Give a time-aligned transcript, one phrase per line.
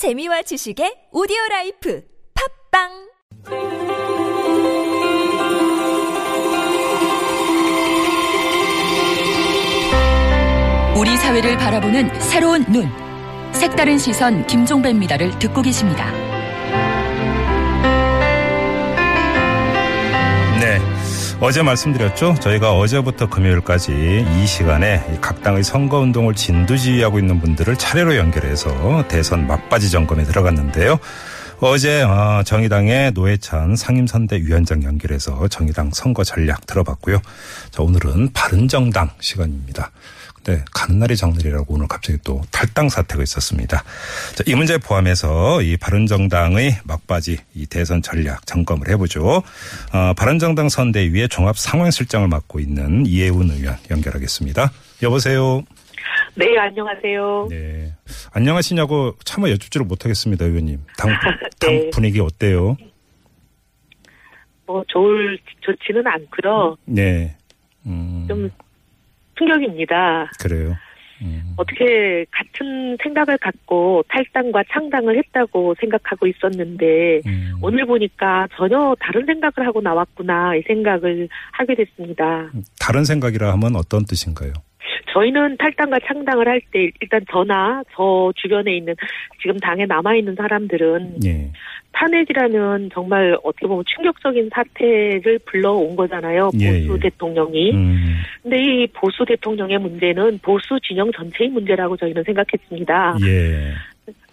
[0.00, 2.02] 재미와 지식의 오디오 라이프
[2.72, 2.88] 팟빵
[10.96, 12.88] 우리 사회를 바라보는 새로운 눈.
[13.52, 16.10] 색다른 시선 김종배입니다를 듣고 계십니다.
[21.42, 22.34] 어제 말씀드렸죠.
[22.38, 29.90] 저희가 어제부터 금요일까지 이 시간에 각 당의 선거운동을 진두지휘하고 있는 분들을 차례로 연결해서 대선 막바지
[29.90, 30.98] 점검에 들어갔는데요.
[31.62, 37.20] 어제 어, 정의당의 노회찬 상임선대위원장 연결해서 정의당 선거 전략 들어봤고요.
[37.70, 39.90] 자, 오늘은 바른정당 시간입니다.
[40.42, 43.84] 근데 가는 날이 장날이라고 오늘 갑자기 또 탈당 사태가 있었습니다.
[44.34, 49.42] 자, 이 문제 포함해서 이 바른정당의 막바지 이 대선 전략 점검을 해보죠.
[49.92, 54.72] 어, 바른정당 선대위의 종합 상황실장을 맡고 있는 이혜훈 의원 연결하겠습니다.
[55.02, 55.62] 여보세요.
[56.36, 57.48] 네, 안녕하세요.
[57.50, 57.92] 네.
[58.32, 60.80] 안녕하시냐고 차마 여쭙지를 못하겠습니다, 의원님.
[60.96, 61.10] 당,
[61.60, 61.90] 당 네.
[61.90, 62.76] 분위기 어때요?
[64.66, 66.76] 뭐 좋을 좋지는 않고요.
[66.84, 67.36] 네.
[67.86, 68.50] 음, 좀
[69.36, 70.30] 충격입니다.
[70.40, 70.76] 그래요.
[71.22, 77.52] 음, 어떻게 같은 생각을 갖고 탈당과 창당을 했다고 생각하고 있었는데 음.
[77.60, 82.50] 오늘 보니까 전혀 다른 생각을 하고 나왔구나 이 생각을 하게 됐습니다.
[82.78, 84.52] 다른 생각이라 하면 어떤 뜻인가요?
[85.12, 88.94] 저희는 탈당과 창당을 할 때 일단 저나 저 주변에 있는
[89.40, 91.50] 지금 당에 남아 있는 사람들은 예.
[91.92, 96.50] 탄핵이라는 정말 어떻게 보면 충격적인 사태를 불러온 거잖아요.
[96.60, 97.00] 예, 보수 예.
[97.00, 97.72] 대통령이.
[97.72, 103.16] 음, 근데 이 보수 대통령의 문제는 보수 진영 전체의 문제라고 저희는 생각했습니다.
[103.26, 103.74] 예.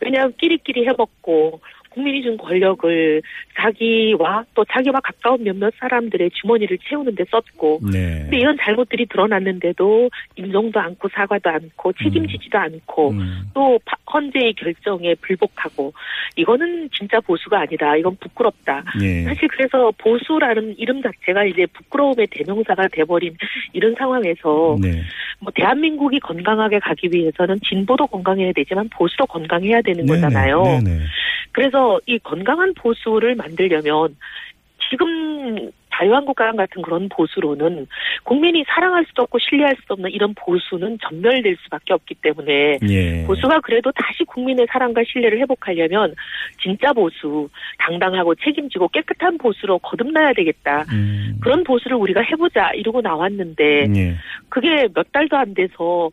[0.01, 1.59] 왜냐하면 끼리끼리 해먹고
[1.97, 3.21] 국민이 준 권력을
[3.59, 8.19] 자기와 또 자기와 가까운 몇몇 사람들의 주머니를 채우는데 썼고 네.
[8.21, 15.15] 근데 이런 잘못들이 드러났는데도 인정도 않고 사과도 않고 책임지지도 않고 음, 또 파- 헌재의 결정에
[15.15, 15.91] 불복하고
[16.35, 17.95] 이거는 진짜 보수가 아니다.
[17.97, 18.83] 이건 부끄럽다.
[19.01, 19.23] 예.
[19.23, 23.35] 사실 그래서 보수라는 이름 자체가 이제 부끄러움의 대명사가 돼버린
[23.73, 25.01] 이런 상황에서 네.
[25.39, 30.63] 뭐 대한민국이 건강하게 가기 위해서는 진보도 건강해야 되지만 보수도 건강해야 되는 네네, 거잖아요.
[30.63, 30.99] 네네.
[31.87, 34.17] 그래서 이 건강한 보수를 만들려면
[34.89, 37.87] 지금 자유한국 당 같은 그런 보수로는
[38.23, 43.23] 국민이 사랑할 수도 없고 신뢰할 수 없는 이런 보수는 전멸될 수밖에 없기 때문에 예.
[43.25, 46.13] 보수가 그래도 다시 국민의 사랑과 신뢰를 회복하려면
[46.61, 47.49] 진짜 보수,
[47.79, 50.85] 당당하고 책임지고 깨끗한 보수로 거듭나야 되겠다.
[50.91, 54.15] 음, 그런 보수를 우리가 해보자 이러고 나왔는데 예.
[54.49, 56.11] 그게 몇 달도 안 돼서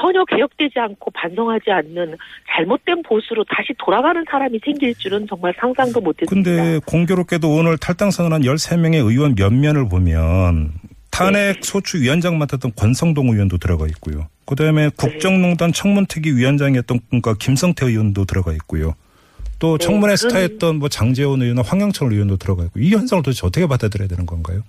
[0.00, 2.16] 전혀 개혁되지 않고 반성하지 않는
[2.54, 6.50] 잘못된 보수로 다시 돌아가는 사람이 생길 줄은 정말 상상도 못했습니다.
[6.50, 10.72] 근데 공교롭게도 오늘 탈당 선언한 13명의 의원 면면을 보면
[11.10, 14.28] 탄핵 소추 위원장 맡았던 권성동 의원도 들어가 있고요.
[14.44, 18.94] 그다음에 국정농단 청문특위 위원장이었던 그러니까 김성태 의원도 들어가 있고요.
[19.58, 23.46] 또 네, 청문회 그런- 스타였던 뭐 장재원 의원이나 황영철 의원도 들어가 있고 이 현상을 도대체
[23.46, 24.62] 어떻게 받아들여야 되는 건가요?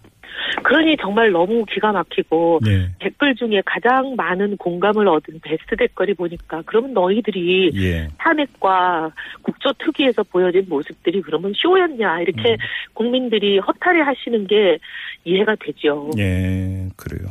[0.67, 2.89] 그러니 정말 너무 기가 막히고 네.
[2.99, 8.09] 댓글 중에 가장 많은 공감을 얻은 베스트 댓글이 보니까 그러면 너희들이 예.
[8.17, 9.09] 탄핵과
[9.43, 12.57] 국조 특위에서 보여진 모습들이 그러면 쇼였냐 이렇게 음.
[12.93, 14.77] 국민들이 허탈해 하시는 게
[15.23, 16.11] 이해가 되죠.
[16.17, 17.29] 예, 그래요.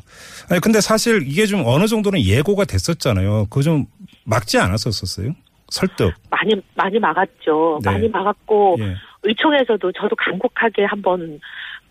[0.51, 3.49] 아니, 근데 사실 이게 좀 어느 정도는 예고가 됐었잖아요.
[3.51, 3.85] 그거 좀
[4.25, 5.33] 막지 않았었어요?
[5.69, 6.15] 설득.
[6.31, 7.81] 많이 많이 막았죠.
[7.85, 7.91] 네.
[7.91, 8.95] 많이 막았고 예.
[9.25, 11.39] 의총에서도 저도 간곡하게 한번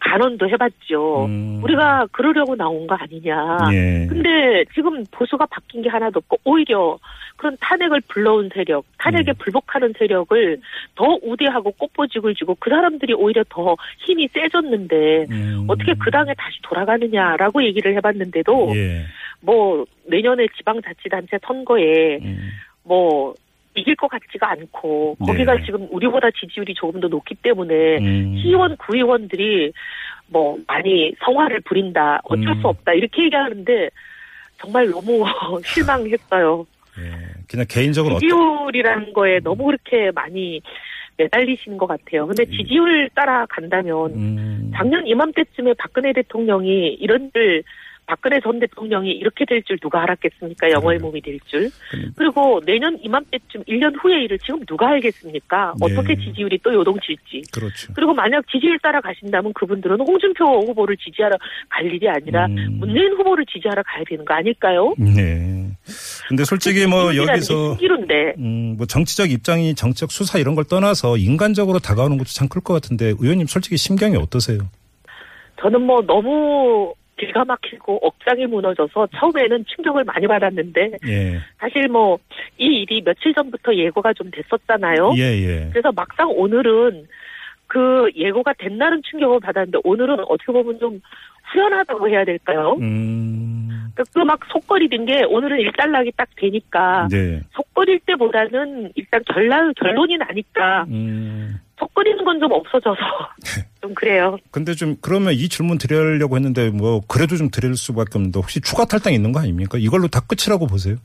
[0.05, 1.25] 간언도 해봤죠.
[1.25, 1.59] 음.
[1.63, 3.57] 우리가 그러려고 나온 거 아니냐.
[3.73, 4.05] 예.
[4.07, 6.99] 근데 지금 보수가 바뀐 게 하나도 없고 오히려
[7.37, 9.33] 그런 탄핵을 불러온 세력, 탄핵에 음.
[9.39, 10.59] 불복하는 세력을
[10.93, 15.65] 더 우대하고 꽃보직을 주고 그 사람들이 오히려 더 힘이 세졌는데 음.
[15.67, 19.05] 어떻게 그 당에 다시 돌아가느냐라고 얘기를 해봤는데도 예.
[19.41, 22.49] 뭐 내년에 지방자치단체 선거에 음.
[22.83, 23.33] 뭐
[23.75, 25.65] 이길 것 같지가 않고 거기가 네.
[25.65, 28.37] 지금 우리보다 지지율이 조금 더 높기 때문에 음.
[28.41, 29.73] 시의원 구의원들이
[30.27, 32.61] 뭐 많이 성화를 부린다 어쩔 음.
[32.61, 33.89] 수 없다 이렇게 얘기하는데
[34.57, 35.25] 정말 너무
[35.65, 36.65] 실망했어요.
[36.99, 37.11] 예.
[37.49, 40.61] 그냥 개인적으로 어떤 지지율이라는 거에 너무 그렇게 많이
[41.17, 42.27] 매달리시는 것 같아요.
[42.27, 44.71] 근데 지지율 따라 간다면 음.
[44.75, 47.63] 작년 이맘때쯤에 박근혜 대통령이 이런 일
[48.07, 50.69] 박근혜 전 대통령이 이렇게 될 줄 누가 알았겠습니까?
[50.69, 51.07] 영어의 그래요.
[51.09, 51.69] 몸이 될 줄.
[51.89, 55.73] 그럼- 그리고 내년 이맘때쯤 1년 후의 일을 지금 누가 알겠습니까?
[55.79, 55.85] 네.
[55.93, 57.41] 어떻게 지지율이 또 요동칠지.
[57.51, 57.93] 그렇죠.
[57.95, 61.35] 그리고 만약 지지율 따라 가신다면 그분들은 홍준표 후보를 지지하러
[61.69, 62.77] 갈 일이 아니라 음.
[62.79, 64.93] 문재인 후보를 지지하러 가야 되는 거 아닐까요?
[64.99, 65.71] 네.
[66.27, 67.77] 근데 솔직히 뭐 여기서
[68.37, 72.73] 음, 뭐 정치적 입장이 정치적 수사 이런 걸 떠나서 인간적으로 다가오는 것도 참 클 것
[72.75, 74.59] 같은데 의원님 솔직히 심경이 어떠세요?
[75.61, 81.39] 저는 뭐 너무 기가 막히고 억장이 무너져서 처음에는 충격을 많이 받았는데 예.
[81.59, 82.17] 사실 뭐
[82.57, 85.13] 이 일이 며칠 전부터 예고가 좀 됐었잖아요.
[85.17, 85.69] 예, 예.
[85.71, 87.05] 그래서 막상 오늘은
[87.67, 91.01] 그 예고가 된 날은 충격을 받았는데 오늘은 어떻게 보면 좀
[91.51, 92.77] 후련하다고 해야 될까요?
[92.79, 93.91] 음.
[94.13, 97.41] 그막 속거리는 게 오늘은 일단락이 딱 되니까 네.
[97.53, 101.59] 속거릴 때보다는 일단 결론 결론이 나니까 음.
[101.79, 102.99] 속거리는 건 좀 없어져서
[103.85, 104.37] 좀 그래요.
[104.49, 108.85] 근데 좀 그러면 이 질문 드리려고 했는데 뭐 그래도 좀 드릴 수밖에 없는데 혹시 추가
[108.85, 109.77] 탈당 있는 거 아닙니까?
[109.77, 110.97] 이걸로 다 끝이라고 보세요?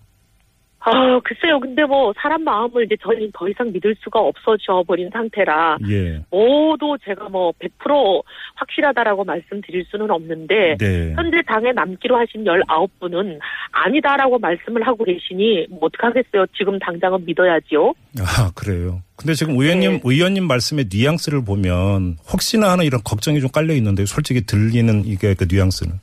[0.81, 1.61] 아 글쎄요.
[1.61, 6.23] 근데 뭐 사람 마음을 이제 저희는 더 이상 믿을 수가 없어져 버린 상태라 예.
[6.31, 8.23] 모두 제가 뭐 100%
[8.55, 11.13] 확실하다라고 말씀드릴 수는 없는데 네.
[11.15, 13.39] 현재 당에 남기로 하신 19분은
[13.73, 16.47] 아니다라고 말씀을 하고 계시니 뭐 어떡하겠어요.
[16.57, 17.95] 지금 당장은 믿어야지요.
[18.21, 19.03] 아, 그래요.
[19.17, 20.01] 근데 지금 의원님, 네.
[20.03, 25.47] 의원님 말씀의 뉘앙스를 보면 혹시나 하는 이런 걱정이 좀 깔려 있는데 솔직히 들리는 이게 그
[25.51, 26.01] 뉘앙스는.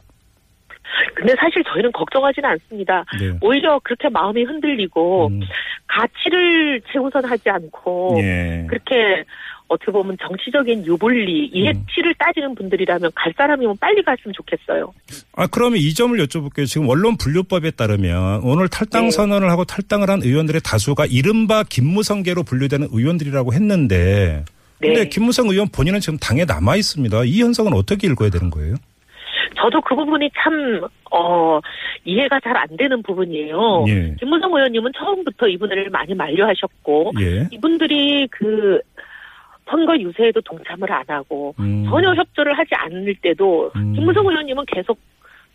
[1.16, 3.06] 근데 사실 저희는 걱정하지는 않습니다.
[3.20, 3.38] 네.
[3.42, 5.42] 오히려 그렇게 마음이 흔들리고 음,
[5.88, 8.66] 가치를 최우선하지 않고 예.
[8.70, 9.24] 그렇게
[9.68, 14.94] 어떻게 보면 정치적인 유불리, 이해치를 따지는 분들이라면 갈 사람이면 빨리 갔으면 좋겠어요.
[15.36, 16.66] 아, 그러면 이 점을 여쭤볼게요.
[16.66, 19.12] 지금 언론 분류법에 따르면 오늘 탈당 네.
[19.12, 24.46] 선언을 하고 탈당을 한 의원들의 다수가 이른바 김무성계로 분류되는 의원들이라고 했는데
[24.80, 25.10] 근데 네.
[25.10, 27.24] 김무성 의원 본인은 지금 당에 남아 있습니다.
[27.26, 28.76] 이 현상은 어떻게 읽어야 되는 거예요?
[29.68, 30.82] 저도 그 부분이 참,
[31.12, 31.60] 어,
[32.06, 33.86] 이해가 잘 안 되는 부분이에요.
[33.88, 34.16] 예.
[34.20, 37.48] 김문성 의원님은 처음부터 이분을 많이 만류하셨고, 예.
[37.52, 38.80] 이분들이 그
[39.70, 41.86] 선거 유세에도 동참을 안 하고, 음.
[41.90, 43.94] 전혀 협조를 하지 않을 때도, 음.
[43.94, 44.98] 김문성 의원님은 계속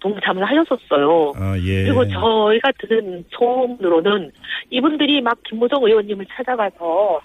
[0.00, 1.32] 동참을 하셨었어요.
[1.36, 1.84] 아, 예.
[1.84, 4.30] 그리고 저희가 들은 소문으로는
[4.70, 7.20] 이분들이 막 김무성 의원님을 찾아가서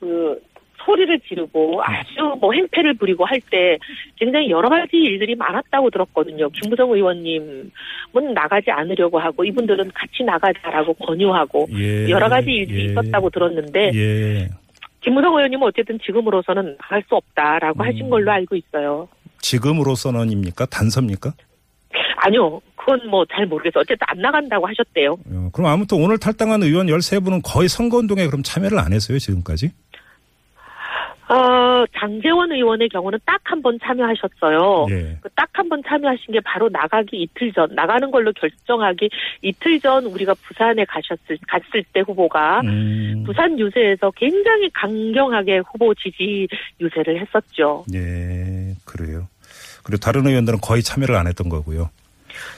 [0.00, 0.40] 그
[0.84, 3.78] 소리를 지르고 아주 뭐 행패를 부리고 할 때
[4.16, 6.48] 굉장히 여러 가지 일들이 많았다고 들었거든요.
[6.50, 7.70] 김무성 의원님은
[8.34, 12.08] 나가지 않으려고 하고 이분들은 같이 나가자라고 권유하고 예.
[12.10, 12.84] 여러 가지 일들이 예.
[12.92, 14.48] 있었다고 들었는데 예.
[15.00, 18.10] 김무성 의원님은 어쨌든 지금으로서는 나갈 수 없다라고 하신 음.
[18.10, 19.08] 걸로 알고 있어요.
[19.40, 20.66] 지금으로서는입니까?
[20.66, 21.32] 단서입니까?
[22.16, 22.60] 아니요.
[22.76, 23.80] 그건 뭐 잘 모르겠어요.
[23.82, 25.12] 어쨌든 안 나간다고 하셨대요.
[25.12, 29.70] 어, 그럼 아무튼 오늘 탈당한 의원 13분은 거의 선거운동에 그럼 참여를 안 했어요, 지금까지?
[31.30, 34.86] 어, 장재원 의원의 경우는 딱 한 번 참여하셨어요.
[34.90, 35.18] 예.
[35.22, 39.10] 그딱 한 번 참여하신 게 바로 나가기 이틀 전, 나가는 걸로 결정하기
[39.42, 46.46] 이틀 전 우리가 부산에 가셨을, 갔을 때 후보가 음, 부산 유세에서 굉장히 강경하게 후보 지지
[46.80, 47.84] 유세를 했었죠.
[47.94, 49.28] 예, 그래요.
[49.82, 51.90] 그리고 다른 의원들은 거의 참여를 안 했던 거고요.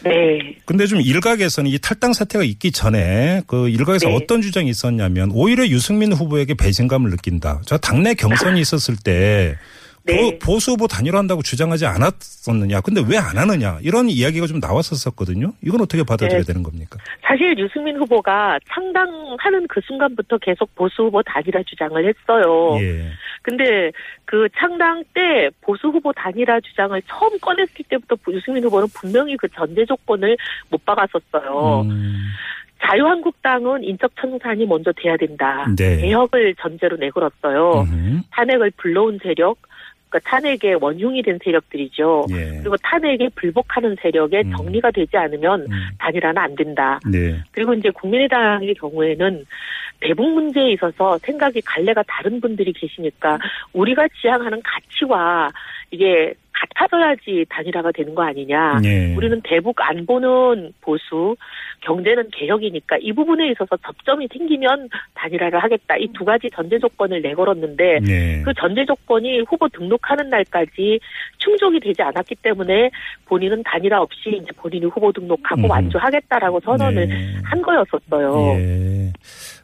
[0.05, 0.57] 네.
[0.65, 4.15] 근데 좀 일각에서는 이 탈당 사태가 있기 전에 그 일각에서 네.
[4.15, 7.63] 어떤 주장이 있었냐면 오히려 유승민 후보에게 배신감을 느낀다.
[7.67, 9.57] 저 당내 경선이 있었을 때
[10.05, 10.39] 네.
[10.39, 12.81] 보, 수 후보 단일화한다고 주장하지 않았었느냐.
[12.81, 13.79] 근데 왜 안 하느냐.
[13.83, 15.53] 이런 이야기가 좀 나왔었거든요.
[15.63, 16.47] 이건 어떻게 받아들여야 네.
[16.47, 16.99] 되는 겁니까?
[17.23, 22.79] 사실 유승민 후보가 창당하는 그 순간부터 계속 보수 후보 단일화 주장을 했어요.
[22.81, 23.11] 예.
[23.43, 23.93] 근데
[24.25, 29.85] 그 창당 때 보수 후보 단일화 주장을 처음 꺼냈을 때부터 유승민 후보는 분명히 그 전제
[29.85, 30.37] 조건을
[30.69, 31.83] 못 박았었어요.
[31.83, 32.23] 음,
[32.85, 35.67] 자유한국당은 인적 청산이 먼저 돼야 된다.
[35.77, 35.99] 네.
[36.01, 37.83] 개혁을 전제로 내걸었어요.
[37.83, 38.21] 음흠.
[38.33, 39.57] 탄핵을 불러온 세력,
[40.13, 42.27] 그러니까 탄핵에 원흉이 된 세력들이죠.
[42.31, 42.59] 예.
[42.59, 44.53] 그리고 탄핵에 불복하는 세력에 음.
[44.57, 47.01] 정리가 되지 않으면 음, 단일화는 안 된다.
[47.11, 47.41] 네.
[47.51, 49.45] 그리고 이제 국민의당의 경우에는
[50.01, 53.39] 대북 문제에 있어서 생각이 갈래가 다른 분들이 계시니까
[53.73, 55.49] 우리가 지향하는 가치와
[55.91, 58.81] 이게 같아져야지 단일화가 되는 거 아니냐.
[58.85, 59.15] 예.
[59.15, 61.37] 우리는 대북 안보는 보수,
[61.81, 65.97] 경제는 개혁이니까 이 부분에 있어서 접점이 생기면 단일화를 하겠다.
[65.97, 68.43] 이 두 가지 전제 조건을 내걸었는데 예.
[68.45, 71.01] 그 전제 조건이 후보 등록하는 날까지
[71.39, 72.91] 충족이 되지 않았기 때문에
[73.25, 75.71] 본인은 단일화 없이 이제 본인이 후보 등록하고 음.
[75.71, 77.35] 완주하겠다라고 선언을 네.
[77.45, 78.33] 한 거였었어요.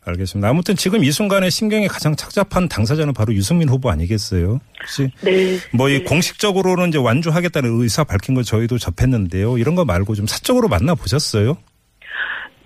[0.07, 0.11] 예.
[0.11, 0.49] 알겠습니다.
[0.49, 4.61] 아무튼 지금 이 순간에 신경이 가장 착잡한 당사자는 바로 유승민 후보 아니겠어요?
[4.81, 5.59] 혹시 네.
[5.77, 6.05] 뭐이 네.
[6.05, 9.59] 공식적으로는 이제 완주하겠다는 의사 밝힌 거 저희도 접했는데요.
[9.59, 11.59] 이런 거 말고 좀 사적으로 만나 보셨어요?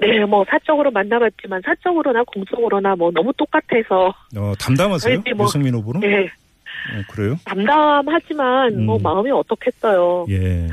[0.01, 5.23] 네, 뭐 사적으로 만나봤지만 사적으로나 공적으로나 뭐 너무 똑같아서 어, 담담하세요?
[5.37, 6.01] 뭐- 유승민 후보는?
[6.01, 7.37] 네, 어, 그래요?
[7.45, 9.03] 담담하지만 뭐 음.
[9.03, 10.27] 마음이 어떻겠어요.
[10.31, 10.67] 예.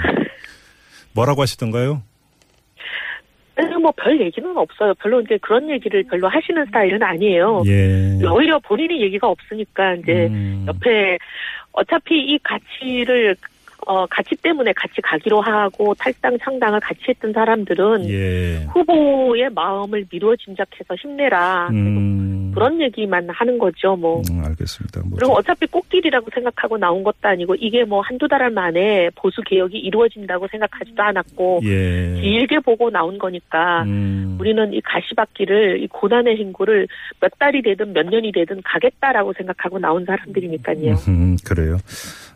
[1.14, 2.02] 뭐라고 하시던가요?
[3.68, 4.94] 뭐 별 얘기는 없어요.
[4.96, 7.64] 별로 이제 그런 얘기를 별로 하시는 스타일은 아니에요.
[7.66, 8.20] 예.
[8.26, 11.18] 오히려 본인이 얘기가 없으니까 이제 음, 옆에
[11.74, 13.36] 어차피 이 가치를
[13.90, 18.64] 어, 가치 때문에 같이 가기로 하고 탈당 창당을 같이 했던 사람들은 예.
[18.72, 21.70] 후보의 마음을 미루어 짐작해서 힘내라.
[21.72, 22.52] 음.
[22.54, 24.22] 그런 얘기만 하는 거죠, 뭐.
[24.30, 25.02] 음, 알겠습니다.
[25.06, 29.80] 뭐 그리고 어차피 꽃길이라고 생각하고 나온 것도 아니고 이게 뭐 한두 달 만에 보수 개혁이
[29.80, 32.22] 이루어진다고 생각하지도 않았고 예.
[32.22, 34.38] 길게 보고 나온 거니까 음.
[34.40, 36.88] 우리는 이 가시밭길을 이 고난의 행구를
[37.20, 40.94] 몇 달이 되든 몇 년이 되든 가겠다라고 생각하고 나온 사람들이니까요.
[41.08, 41.78] 음, 그래요.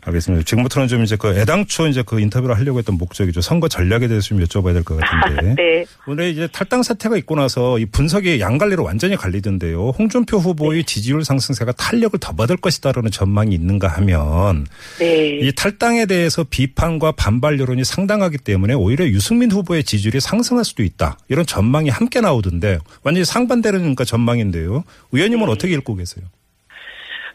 [0.06, 0.44] 알겠습니다.
[0.44, 3.40] 지금부터는 좀 이제 그 애당초 이제 그 인터뷰를 하려고 했던 목적이죠.
[3.40, 5.54] 선거 전략에 대해서 좀 여쭤봐야 될 것 같은데.
[5.62, 5.84] 네.
[6.06, 9.90] 오늘 이제 탈당 사태가 있고 나서 이 분석이 양갈래로 완전히 갈리던데요.
[9.98, 10.86] 홍준표 후보의 네.
[10.86, 14.66] 지지율 상승세가 탄력을 더 받을 것이다라는 전망이 있는가 하면
[14.98, 15.38] 네.
[15.38, 21.16] 이 탈당에 대해서 비판과 반발 여론이 상당하기 때문에 오히려 유승민 후보의 지지율이 상승할 수도 있다.
[21.28, 24.84] 이런 전망이 함께 나오던데 완전히 상반되는 그러니까 전망인데요.
[25.12, 25.52] 의원님은 네.
[25.52, 26.24] 어떻게 읽고 계세요?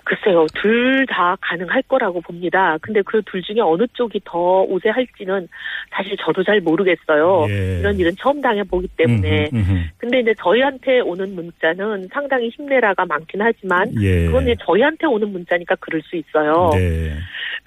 [0.09, 2.77] 글쎄요, 둘 다 가능할 거라고 봅니다.
[2.81, 5.47] 근데 그 둘 중에 어느 쪽이 더 우세할지는
[5.91, 7.45] 사실 저도 잘 모르겠어요.
[7.49, 7.79] 예.
[7.79, 9.49] 이런 일은 처음 당해보기 때문에.
[9.53, 9.83] 음흠, 음흠.
[9.97, 14.25] 근데 이제 저희한테 오는 문자는 상당히 힘내라가 많긴 하지만 예.
[14.25, 16.71] 그건 이제 저희한테 오는 문자니까 그럴 수 있어요.
[16.73, 17.13] 네.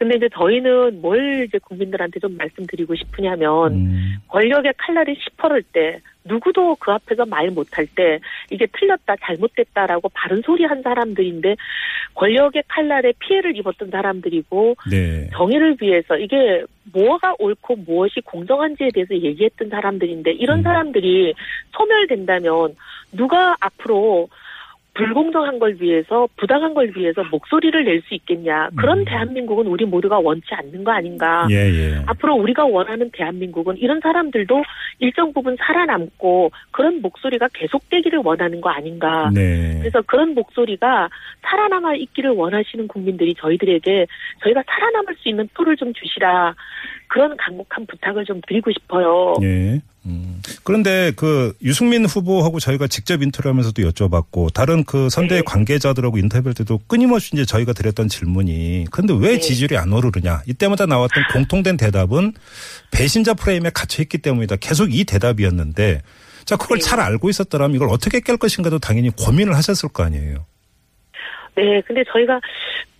[0.02, 4.16] 근데 이제 저희는 뭘 이제 국민들한테 좀 말씀드리고 싶으냐면 음.
[4.26, 8.18] 권력의 칼날이 시퍼럴 때 누구도 그 앞에서 말 못할 때
[8.50, 11.54] 이게 틀렸다 잘못됐다라고 바른 소리 한 사람들인데
[12.14, 15.30] 권력의 칼날에 피해를 입었던 사람들이고 네.
[15.34, 20.62] 정의를 위해서 이게 뭐가 옳고 무엇이 공정한지에 대해서 얘기했던 사람들인데 이런 음.
[20.64, 21.32] 사람들이
[21.70, 22.74] 소멸된다면
[23.12, 24.28] 누가 앞으로
[24.94, 29.04] 불공정한 걸 위해서 부당한 걸 위해서 목소리를 낼 수 있겠냐 그런 음.
[29.04, 32.02] 대한민국은 우리 모두가 원치 않는 거 아닌가 예, 예.
[32.06, 34.62] 앞으로 우리가 원하는 대한민국은 이런 사람들도
[34.98, 39.30] 일정 부분 살아남고 그런 목소리가 계속되기를 원하는 거 아닌가.
[39.34, 39.78] 네.
[39.78, 41.08] 그래서 그런 목소리가
[41.42, 44.06] 살아남아 있기를 원하시는 국민들이 저희들에게
[44.42, 46.54] 저희가 살아남을 수 있는 표를 좀 주시라.
[47.08, 49.34] 그런 강력한 부탁을 좀 드리고 싶어요.
[49.42, 49.80] 예.
[50.06, 50.42] 음.
[50.64, 55.42] 그런데 그 유승민 후보하고 저희가 직접 인터뷰 하면서도 여쭤봤고 다른 그 선대 네.
[55.42, 59.38] 관계자들하고 인터뷰할 때도 끊임없이 이제 저희가 드렸던 질문이 근데 왜 네.
[59.38, 62.34] 지지율이 안 오르느냐 이때마다 나왔던 공통된 대답은
[62.90, 64.56] 배신자 프레임에 갇혀 있기 때문이다.
[64.56, 66.02] 계속 이 대답이었는데
[66.44, 66.84] 자 그걸 네.
[66.84, 70.44] 잘 알고 있었더라면 이걸 어떻게 깰 것인가도 당연히 고민을 하셨을 거 아니에요.
[71.54, 72.40] 네, 근데 저희가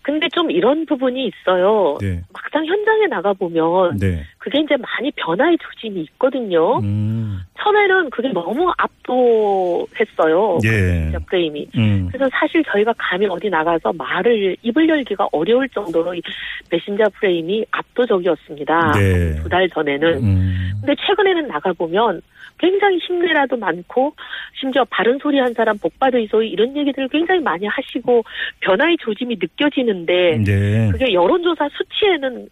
[0.02, 1.96] 근데 좀 이런 부분이 있어요.
[2.00, 2.20] 네.
[2.32, 4.24] 막상 현장에 나가 보면 네.
[4.38, 6.78] 그게 이제 많이 변화의 조짐이 있거든요.
[6.80, 7.38] 음.
[7.58, 10.58] 처음에는 그게 너무 압도했어요.
[10.64, 11.12] 예.
[11.26, 11.68] 프레임이.
[11.76, 12.08] 음.
[12.10, 16.22] 그래서 사실 저희가 감히 어디 나가서 말을 입을 열기가 어려울 정도로 이
[16.68, 18.92] 메신저 프레임이 압도적이었습니다.
[18.92, 19.36] 네.
[19.36, 20.14] 두달 전에는.
[20.22, 20.72] 음.
[20.80, 22.20] 근데 최근에는 나가보면
[22.62, 24.14] 굉장히 힘내라도 많고
[24.58, 28.22] 심지어 바른 소리 한 사람 복받으이소이 이런 얘기들을 굉장히 많이 하시고
[28.60, 30.88] 변화의 조짐이 느껴지는데 네.
[30.92, 32.48] 그게 여론조사 수치에는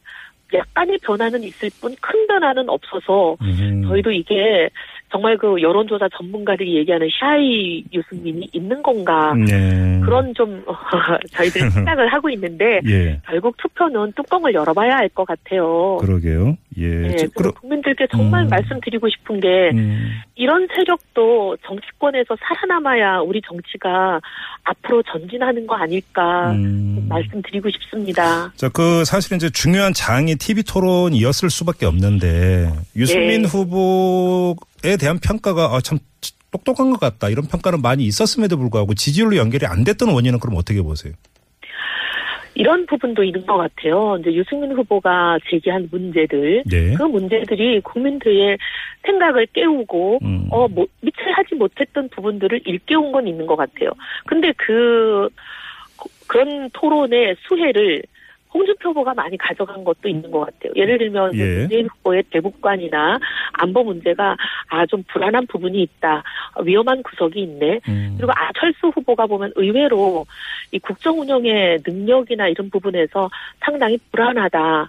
[0.52, 3.84] 약간의 변화는 있을 뿐 큰 변화는 없어서 음.
[3.86, 4.68] 저희도 이게
[5.12, 10.00] 정말 그 여론조사 전문가들이 얘기하는 샤이 유승민이 있는 건가 네.
[10.04, 10.64] 그런 좀
[11.32, 13.20] 저희들 생각을 하고 있는데 예.
[13.26, 15.96] 결국 투표는 뚜껑을 열어봐야 알것 같아요.
[16.00, 16.56] 그러게요.
[16.78, 16.86] 예.
[16.88, 18.48] 네, 그러- 국민들께 정말 음.
[18.48, 20.20] 말씀드리고 싶은 게 음.
[20.36, 24.20] 이런 세력도 정치권에서 살아남아야 우리 정치가
[24.62, 27.06] 앞으로 전진하는 거 아닐까 음.
[27.08, 28.52] 말씀드리고 싶습니다.
[28.54, 33.48] 자, 그 사실 이제 중요한 장이 TV 토론이었을 수밖에 없는데 유승민 네.
[33.48, 35.98] 후보에 대한 평가가 아, 참
[36.50, 40.82] 똑똑한 것 같다 이런 평가는 많이 있었음에도 불구하고 지지율로 연결이 안 됐던 원인은 그럼 어떻게
[40.82, 41.12] 보세요?
[42.54, 44.18] 이런 부분도 있는 것 같아요.
[44.20, 46.94] 이제 유승민 후보가 제기한 문제들, 네.
[46.94, 48.58] 그 문제들이 국민들의
[49.06, 50.46] 생각을 깨우고, 음.
[50.50, 53.90] 어, 뭐, 미처 하지 못했던 부분들을 일깨운 건 있는 것 같아요.
[54.26, 55.28] 근데 그,
[55.96, 58.02] 그- 그런 토론의 수혜를
[58.52, 60.72] 홍준표 후보가 많이 가져간 것도 있는 것 같아요.
[60.76, 61.58] 예를 들면 예.
[61.60, 63.18] 문재인 후보의 대북관이나
[63.52, 64.36] 안보 문제가
[64.68, 66.22] 아 좀 불안한 부분이 있다,
[66.64, 67.80] 위험한 구석이 있네.
[67.88, 68.14] 음.
[68.16, 70.26] 그리고 아철수 후보가 보면 의외로
[70.72, 73.30] 이 국정 운영의 능력이나 이런 부분에서
[73.60, 74.88] 상당히 불안하다.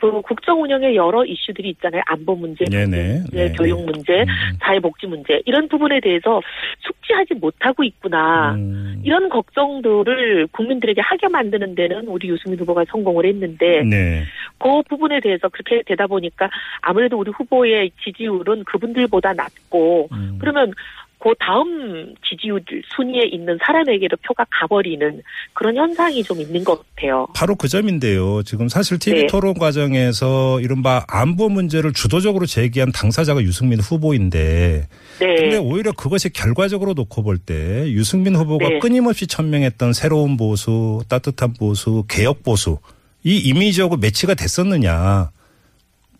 [0.00, 2.02] 그 국정 운영의 여러 이슈들이 있잖아요.
[2.06, 2.84] 안보 문제, 네네.
[2.86, 3.84] 문제, 네, 교육 네.
[3.84, 4.26] 문제, 음.
[4.60, 6.40] 사회복지 문제 이런 부분에 대해서
[6.80, 8.54] 숙지하지 못하고 있구나.
[8.54, 9.00] 음.
[9.04, 14.24] 이런 걱정들을 국민들에게 하게 만드는 데는 우리 유승민 후보가 성공을 했는데 네.
[14.58, 16.48] 그 부분에 대해서 그렇게 되다 보니까
[16.80, 20.38] 아무래도 우리 후보의 지지율은 그분들보다 낮고 음.
[20.40, 20.72] 그러면
[21.20, 22.62] 그 다음 지지율
[22.94, 25.22] 순위에 있는 사람에게로 표가 가버리는
[25.52, 27.26] 그런 현상이 좀 있는 것 같아요.
[27.34, 28.42] 바로 그 점인데요.
[28.44, 29.26] 지금 사실 TV 네.
[29.26, 34.86] 토론 과정에서 이른바 안보 문제를 주도적으로 제기한 당사자가 유승민 후보인데
[35.18, 35.56] 근데 네.
[35.58, 38.78] 오히려 그것이 결과적으로 놓고 볼 때 유승민 후보가 네.
[38.80, 42.78] 끊임없이 천명했던 새로운 보수, 따뜻한 보수, 개혁 보수
[43.24, 45.30] 이 이미지하고 매치가 됐었느냐.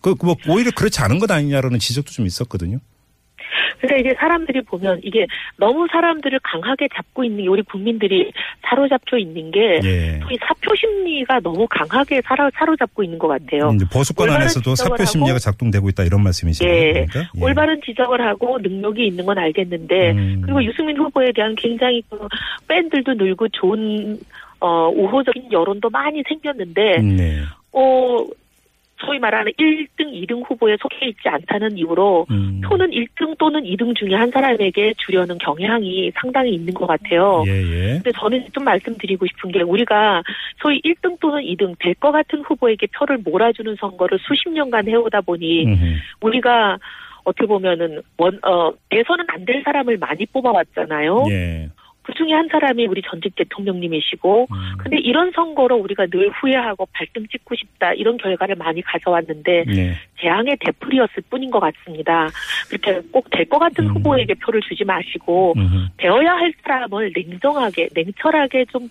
[0.00, 2.78] 그, 뭐, 오히려 그렇지 않은 것 아니냐라는 지적도 좀 있었거든요.
[3.80, 8.30] 근데 이제 사람들이 보면 이게 너무 사람들을 강하게 잡고 있는 게 우리 국민들이
[8.62, 10.20] 사로잡혀 있는 게 예.
[10.40, 13.72] 사표 심리가 너무 강하게 사로, 사로잡고 있는 것 같아요.
[13.74, 16.68] 이제 보수권 안에서도 사표 심리가 작동되고 있다 이런 말씀이시죠.
[16.68, 16.92] 예.
[16.92, 17.20] 그러니까?
[17.20, 17.44] 예.
[17.44, 20.42] 올바른 지적을 하고 능력이 있는 건 알겠는데 음.
[20.42, 22.18] 그리고 유승민 후보에 대한 굉장히 그
[22.66, 24.18] 팬들도 늘고 좋은
[24.60, 27.42] 어 우호적인 여론도 많이 생겼는데 네.
[27.72, 28.26] 어
[29.00, 32.60] 소위 말하는 1등, 2등 후보에 속해 있지 않다는 이유로 음.
[32.64, 37.44] 표는 1등 또는 2등 중에 한 사람에게 주려는 경향이 상당히 있는 것 같아요.
[37.46, 37.86] 예, 예.
[37.94, 40.22] 근데 저는 좀 말씀드리고 싶은 게 우리가
[40.60, 45.66] 소위 1등 또는 2등 될 것 같은 후보에게 표를 몰아주는 선거를 수십 년간 해오다 보니
[45.66, 45.84] 음흠.
[46.20, 46.78] 우리가
[47.24, 51.24] 어떻게 보면은 원, 어, 대선은 안 될 사람을 많이 뽑아왔잖아요.
[51.30, 51.68] 예.
[52.08, 54.56] 그 중에 한 사람이 우리 전직 대통령님이시고, 음.
[54.78, 59.94] 근데 이런 선거로 우리가 늘 후회하고 발등 찍고 싶다 이런 결과를 많이 가져왔는데 네.
[60.18, 62.30] 재앙의 되풀이였을 뿐인 것 같습니다.
[62.70, 63.94] 그렇게 꼭 될 것 같은 음.
[63.96, 65.86] 후보에게 표를 주지 마시고 음흠.
[65.98, 68.88] 되어야 할 사람을 냉정하게 냉철하게 좀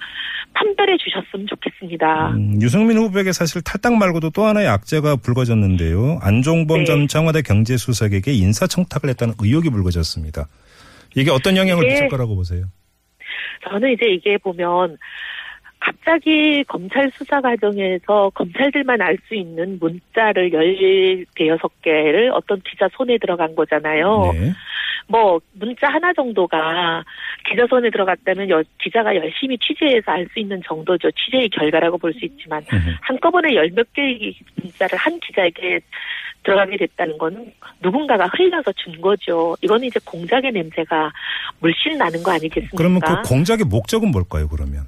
[0.54, 2.30] 판별해 주셨으면 좋겠습니다.
[2.32, 6.20] 음, 유승민 후보에게 사실 탈당 말고도 또 하나의 악재가 불거졌는데요.
[6.22, 6.86] 안종범 네.
[6.86, 10.48] 전 청와대 경제수석에게 인사청탁을 했다는 의혹이 불거졌습니다.
[11.16, 12.66] 이게 어떤 영향을 미칠 거라고 보세요?
[13.64, 14.98] 저는 이제 이게 보면
[15.80, 24.32] 갑자기 검찰 수사 과정에서 검찰들만 알 수 있는 문자를 16개를 어떤 기자 손에 들어간 거잖아요.
[24.34, 24.54] 네.
[25.08, 27.04] 뭐 문자 하나 정도가
[27.50, 31.10] 기자 손에 들어갔다면 여- 기자가 열심히 취재해서 알 수 있는 정도죠.
[31.12, 32.62] 취재의 결과라고 볼 수 있지만.
[33.02, 35.80] 한꺼번에 열 몇 개의 문자를 한 기자에게
[36.44, 39.56] 들어가게 됐다는 거는 누군가가 흘려서 준 거죠.
[39.62, 41.12] 이거는 이제 공작의 냄새가
[41.60, 42.76] 물씬 나는 거 아니겠습니까?
[42.78, 44.86] 그러면 그 공작의 목적은 뭘까요, 그러면?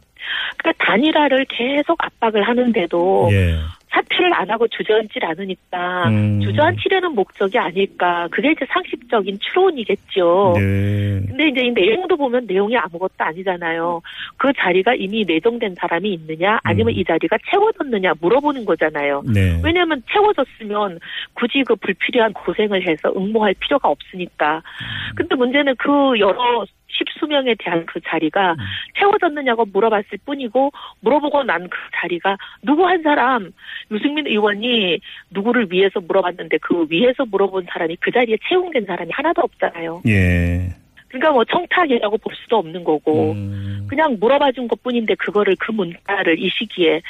[0.58, 3.58] 그러니까 단일화를 계속 압박을 하는데도 예.
[3.89, 6.41] 사퇴를 안 하고 주저앉질 않으니까 음.
[6.41, 8.27] 주저앉히려는 목적이 아닐까.
[8.31, 10.53] 그게 이제 상식적인 추론이겠죠.
[10.55, 11.22] 네.
[11.27, 14.01] 근데 이제 이 내용도 보면 내용이 아무것도 아니잖아요.
[14.38, 17.00] 그 자리가 이미 내정된 사람이 있느냐, 아니면 음.
[17.00, 19.24] 이 자리가 채워졌느냐 물어보는 거잖아요.
[19.25, 19.60] 네.
[19.63, 21.00] 왜냐하면 채워졌으면
[21.34, 24.58] 굳이 그 불필요한 고생을 해서 응모할 필요가 없으니까.
[24.58, 25.15] 음.
[25.15, 26.65] 근데 문제는 그 여러
[27.00, 28.58] 십수명에 대한 그 자리가 음.
[28.98, 33.51] 채워졌느냐고 물어봤을 뿐이고 물어보고 난 그 자리가 누구 한 사람
[33.91, 35.00] 유승민 의원이
[35.32, 40.02] 누구를 위해서 물어봤는데 그 위해서 물어본 사람이 그 자리에 채용된 사람이 하나도 없잖아요.
[40.08, 40.69] 예.
[41.08, 43.88] 그러니까 뭐 청탁이라고 볼 수도 없는 거고 음.
[43.89, 47.02] 그냥 물어봐 준 것뿐인데 그거를 그 문자를 이 시기에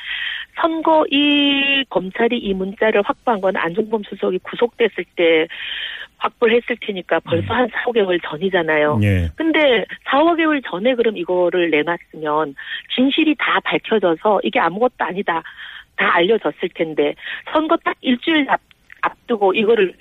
[0.55, 5.47] 선거 이 검찰이 이 문자를 확보한 건 안종범 수석이 구속됐을 때
[6.19, 8.99] 확보를 했을 테니까 벌써 한 4, 5개월 전이잖아요.
[9.03, 9.29] 예.
[9.36, 12.55] 근데 4, 5개월 전에 그럼 이거를 내놨으면
[12.95, 15.41] 진실이 다 밝혀져서 이게 아무것도 아니다.
[15.95, 17.13] 다 알려졌을 텐데
[17.51, 18.60] 선거 딱 일주일 앞,
[19.01, 19.93] 앞두고 이거를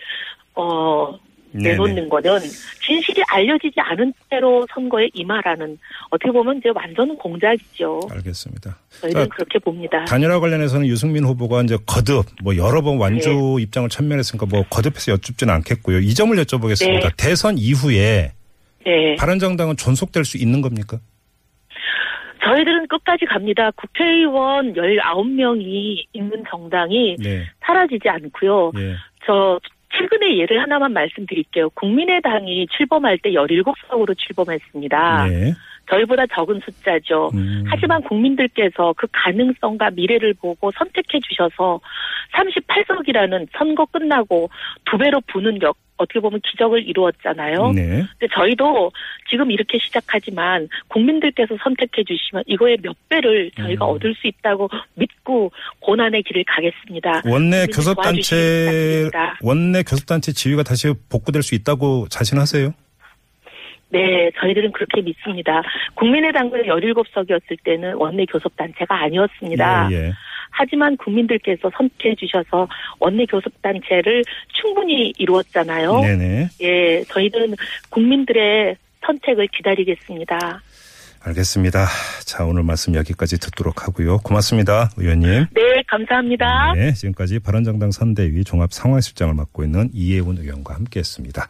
[0.55, 1.19] 어.
[1.53, 2.41] 내놓는 거는
[2.85, 5.79] 진실이 알려지지 않은 채로 선거에 임하라는
[6.11, 8.01] 어떻게 보면 이제 완전 공작이죠.
[8.11, 8.79] 알겠습니다.
[9.01, 10.05] 저희는 자, 그렇게 봅니다.
[10.05, 13.63] 단일화 관련해서는 유승민 후보가 이제 거듭 뭐 여러 번 완주 네.
[13.63, 15.99] 입장을 천면했으니까 뭐 거듭해서 여쭙지는 않겠고요.
[15.99, 17.03] 이 점을 여쭤보겠습니다.
[17.03, 17.11] 네.
[17.17, 18.33] 대선 이후에
[18.85, 19.17] 네.
[19.17, 20.99] 바른정당은 존속될 수 있는 겁니까?
[22.45, 23.71] 저희들은 끝까지 갑니다.
[23.73, 27.45] 국회의원 19명이 있는 정당이 네.
[27.61, 28.73] 사라지지 않고요.
[28.79, 28.95] 예.
[29.27, 29.59] 저
[29.97, 31.71] 최근에 예를 하나만 말씀드릴게요.
[31.71, 35.27] 국민의당이 출범할 때 17석으로 출범했습니다.
[35.29, 35.55] 네.
[35.91, 37.31] 저희보다 적은 숫자죠.
[37.35, 37.65] 음.
[37.67, 41.81] 하지만 국민들께서 그 가능성과 미래를 보고 선택해 주셔서
[42.35, 44.51] 38석이라는 선거 끝나고
[44.85, 47.73] 두 배로 부는 격 어떻게 보면 기적을 이루었잖아요.
[47.73, 48.05] 네.
[48.19, 48.93] 근데 저희도
[49.29, 53.91] 지금 이렇게 시작하지만 국민들께서 선택해 주시면 이거의 몇 배를 저희가 음.
[53.97, 57.23] 얻을 수 있다고 믿고 고난의 길을 가겠습니다.
[57.25, 59.11] 원내 교섭단체.
[59.43, 62.73] 원내 교섭단체 지위가 다시 복구될 수 있다고 자신하세요?
[63.91, 65.63] 네, 저희들은 그렇게 믿습니다.
[65.95, 69.89] 국민의당은 17석이었을 때는 원내 교섭단체가 아니었습니다.
[69.93, 70.13] 예, 예.
[70.51, 74.25] 하지만 국민들께서 선택해 주셔서 원내 교섭단체를
[74.61, 76.01] 충분히 이루었잖아요.
[76.01, 76.49] 네네.
[76.63, 77.55] 예, 저희들은
[77.91, 80.61] 국민들의 선택을 기다리겠습니다.
[81.21, 81.87] 알겠습니다.
[82.25, 84.19] 자, 오늘 말씀 여기까지 듣도록 하고요.
[84.19, 85.47] 고맙습니다, 의원님.
[85.53, 86.75] 네, 감사합니다.
[86.75, 91.43] 네, 지금까지 바른정당 선대위 종합 상황실장을 맡고 있는 이혜훈 의원과 함께했습니다.